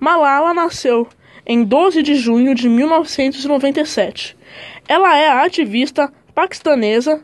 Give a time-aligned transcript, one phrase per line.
[0.00, 1.06] Malala nasceu
[1.46, 4.34] em 12 de junho de 1997.
[4.88, 7.22] Ela é ativista paquistanesa,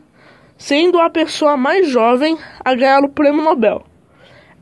[0.57, 3.83] sendo a pessoa mais jovem a ganhar o Prêmio Nobel.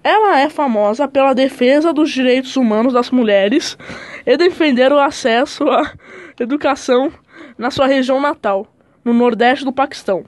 [0.02, 3.78] Ela é famosa pela defesa dos direitos humanos das mulheres
[4.26, 5.92] e defender o acesso à
[6.40, 7.12] educação
[7.58, 8.66] na sua região natal,
[9.04, 10.24] no nordeste do Paquistão.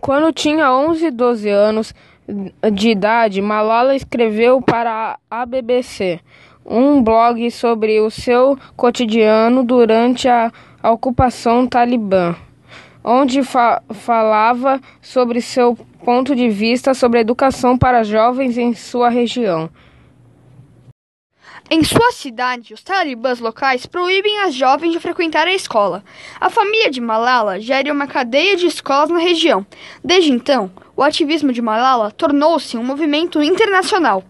[0.00, 1.94] Quando tinha 11 e 12 anos
[2.72, 6.20] de idade, Malala escreveu para a BBC
[6.64, 10.52] um blog sobre o seu cotidiano durante a
[10.84, 12.36] ocupação talibã,
[13.02, 19.70] onde fa falava sobre seu ponto de vista sobre educação para jovens em sua região.
[21.70, 26.04] Em sua cidade, os talibãs locais proíbem as jovens de frequentar a escola.
[26.38, 29.64] A família de Malala gera uma cadeia de escolas na região.
[30.04, 34.22] Desde então, o ativismo de Malala tornou-se um movimento internacional.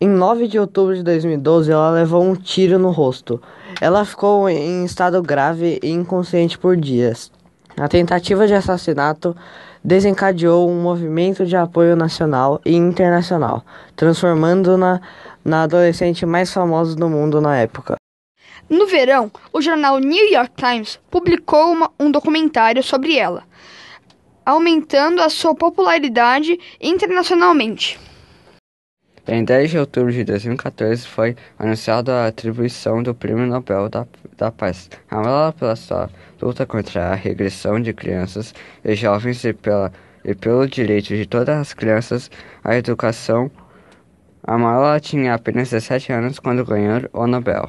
[0.00, 3.42] Em 9 de outubro de 2012, ela levou um tiro no rosto.
[3.80, 7.32] Ela ficou em estado grave e inconsciente por dias.
[7.76, 9.36] A tentativa de assassinato
[9.82, 13.64] desencadeou um movimento de apoio nacional e internacional,
[13.96, 15.00] transformando-na
[15.44, 17.96] na adolescente mais famosa do mundo na época.
[18.68, 23.44] No verão, o jornal New York Times publicou uma, um documentário sobre ela,
[24.48, 28.00] aumentando a sua popularidade internacionalmente.
[29.26, 34.06] Em 10 de outubro de 2014 foi anunciada a atribuição do Prêmio Nobel da,
[34.38, 36.08] da Paz a Malala pela sua
[36.40, 39.92] luta contra a regressão de crianças e jovens e, pela,
[40.24, 42.30] e pelo direito de todas as crianças
[42.64, 43.50] à educação.
[44.42, 47.68] A Malala tinha apenas 17 anos quando ganhou o Nobel.